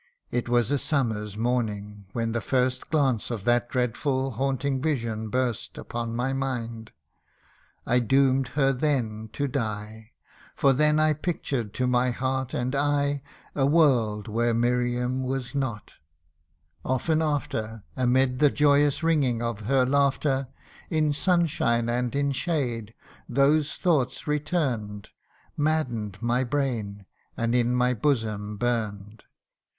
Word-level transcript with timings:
It 0.31 0.49
was 0.49 0.71
a 0.71 0.79
summer's 0.79 1.37
morning, 1.37 2.07
when 2.11 2.31
the 2.31 2.41
first 2.41 2.89
Glance 2.89 3.29
of 3.29 3.43
that 3.43 3.69
dreadful 3.69 4.31
haunting; 4.31 4.81
vision 4.81 5.29
burst 5.29 5.77
O 5.77 5.81
Upon 5.83 6.15
my 6.15 6.33
mind: 6.33 6.91
I 7.85 7.99
doom'd 7.99 8.47
her 8.57 8.73
then 8.73 9.29
to 9.33 9.47
die, 9.47 10.13
For 10.55 10.73
then 10.73 10.97
I 10.97 11.13
pictured 11.13 11.75
to 11.75 11.85
my 11.85 12.09
heart 12.09 12.55
and 12.55 12.73
eye 12.73 13.21
A 13.53 13.67
world 13.67 14.27
where 14.27 14.55
Miriam 14.55 15.23
was 15.23 15.53
not: 15.53 15.91
often 16.83 17.21
after, 17.21 17.83
Amid 17.95 18.39
the 18.39 18.49
joyous 18.49 19.03
ringing 19.03 19.43
of 19.43 19.59
her 19.67 19.85
laughter, 19.85 20.47
In 20.89 21.13
sunshine 21.13 21.89
and 21.89 22.15
in 22.15 22.31
shade, 22.31 22.95
those 23.29 23.75
thoughts 23.75 24.25
returned, 24.25 25.09
Madden'd 25.55 26.19
my 26.23 26.43
brain, 26.43 27.05
and 27.37 27.53
in 27.53 27.75
my 27.75 27.93
bosom 27.93 28.57
burn'd. 28.57 29.25